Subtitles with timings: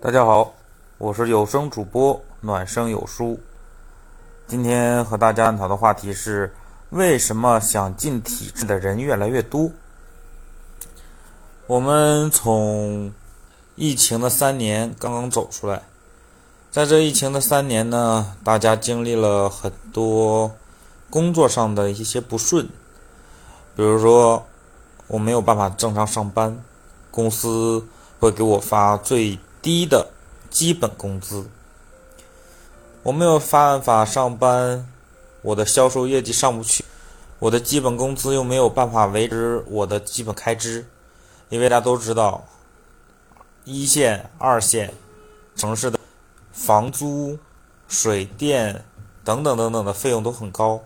[0.00, 0.54] 大家好，
[0.96, 3.36] 我是有声主播暖声有书。
[4.46, 6.54] 今天和大家探讨的话题是：
[6.90, 9.72] 为什么想进体制的人越来越多？
[11.66, 13.12] 我们从
[13.74, 15.82] 疫情的三年刚刚走出来，
[16.70, 20.52] 在这疫情的三年呢，大家经历了很多
[21.10, 22.64] 工作上的一些不顺，
[23.74, 24.46] 比如说
[25.08, 26.62] 我没有办法正常上班，
[27.10, 27.84] 公司
[28.20, 29.36] 会给我发最
[29.68, 30.08] 低的
[30.48, 31.46] 基本工资，
[33.02, 34.88] 我没有办法上班，
[35.42, 36.82] 我的销售业绩上不去，
[37.38, 40.86] 我的基本工资又没有办法维持我的基本开支，
[41.50, 42.42] 因为大家都知道，
[43.64, 44.94] 一线、二线
[45.54, 46.00] 城市的
[46.50, 47.38] 房租、
[47.88, 48.82] 水电
[49.22, 50.80] 等等等等的费用都很高，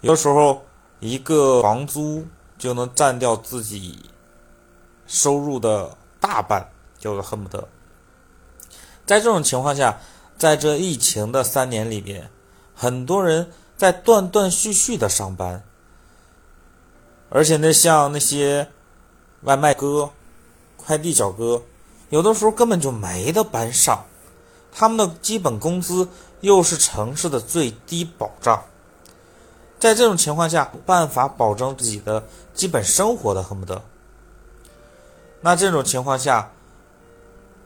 [0.00, 0.64] 有时候
[1.00, 2.26] 一个房租
[2.56, 4.08] 就能占掉自己
[5.06, 6.66] 收入的大半。
[6.98, 7.68] 就是恨不得，
[9.06, 10.00] 在这种情况下，
[10.36, 12.28] 在这疫情的三年里边，
[12.74, 15.62] 很多人在断断续续的上班，
[17.30, 18.68] 而且那像那些
[19.42, 20.10] 外卖哥、
[20.76, 21.62] 快递小哥，
[22.10, 24.04] 有的时候根本就没得班上，
[24.72, 26.08] 他们的基本工资
[26.40, 28.60] 又是城市的最低保障，
[29.78, 32.24] 在这种情况下，办法保证自己的
[32.54, 33.80] 基本生活的恨不得，
[35.40, 36.50] 那这种情况下。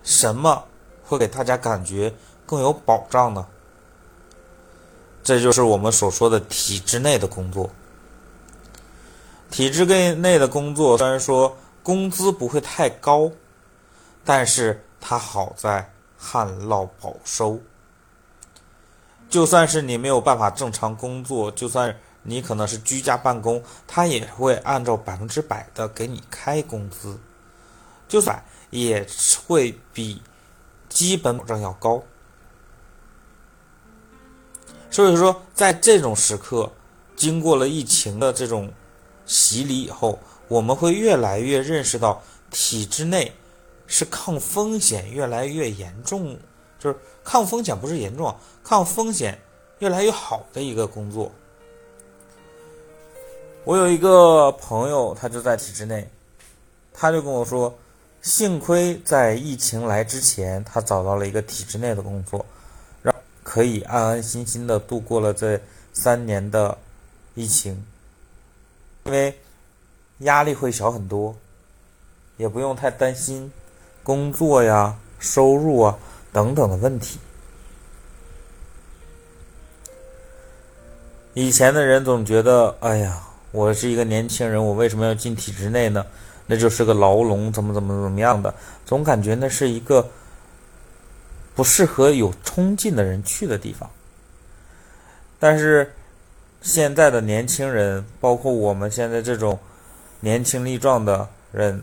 [0.03, 0.64] 什么
[1.05, 2.12] 会给大家感觉
[2.45, 3.47] 更有保障呢？
[5.22, 7.70] 这就是我们所说的体制内的工作。
[9.50, 9.84] 体制
[10.17, 13.30] 内的工作虽然说工资不会太高，
[14.25, 17.61] 但是它好在旱涝保收。
[19.30, 27.17] 就算是你没有办法正常工作，就算你可能是居家办公，它也会按照百分之百的给你开工资。
[28.08, 28.42] 就算。
[28.72, 29.06] 也
[29.46, 30.22] 会比
[30.88, 32.02] 基本保障要高，
[34.90, 36.72] 所以说，在这种时刻，
[37.14, 38.72] 经过了疫情的这种
[39.27, 40.18] 洗礼以后，
[40.48, 43.30] 我们会越来越认识到，体制内
[43.86, 46.34] 是抗风险越来越严重，
[46.78, 48.34] 就是抗风险不是严重，
[48.64, 49.38] 抗风险
[49.80, 51.30] 越来越好的一个工作。
[53.64, 56.11] 我有一个朋友，他就在体制内，
[56.94, 57.78] 他就跟我说。
[58.22, 62.46] 幸亏在疫情来之前，他找到了一个体制内的工作，
[63.02, 63.12] 让
[63.42, 65.60] 可以安安心心的度过了这
[65.92, 66.78] 三年的
[67.34, 67.84] 疫情，
[69.05, 69.36] 因为
[70.18, 71.34] 压力会小很多，
[72.36, 73.50] 也不用太担心
[74.05, 75.98] 工作呀、收入啊
[76.32, 77.18] 等等的问题。
[81.34, 86.06] 以前的人总觉得，哎呀，我是一个年轻人，我为什么要进体制内呢？
[86.52, 88.55] 那就是个牢笼，怎么怎么怎么样的，
[88.85, 90.07] 总感觉那是一个
[91.55, 93.89] 不适合有冲劲的人去的地方。
[95.41, 95.95] 但是
[96.61, 99.58] 现在的年轻人，包括我们现在这种
[100.20, 101.83] 年轻力壮的人，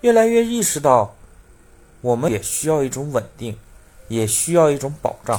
[0.00, 1.14] 越来越意识到，
[2.00, 3.58] 我们也需要一种稳定，
[4.08, 5.38] 也需要一种保障。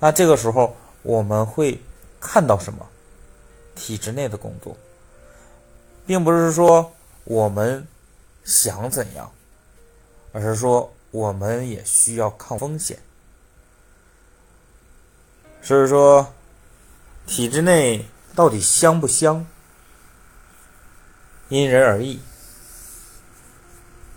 [0.00, 1.80] 那这个时候，我们会
[2.18, 2.84] 看到什么？
[3.76, 4.76] 体制内的工作，
[6.04, 6.92] 并不是说。
[7.24, 7.86] 我们
[8.44, 9.30] 想怎样，
[10.32, 12.98] 而是说我们也需要抗风险。
[15.62, 16.34] 所以说，
[17.26, 19.46] 体制内到底香不香，
[21.48, 22.20] 因人而异。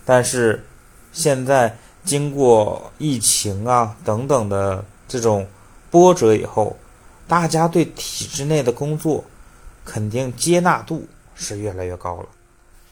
[0.04, 0.66] 但是
[1.12, 5.48] 现在经过疫情啊等等的这种
[5.92, 6.76] 波折以后，
[7.28, 9.24] 大家对体制内的工作
[9.84, 12.30] 肯定接纳度是越来越高了。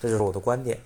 [0.03, 0.77] 这就是我的观点。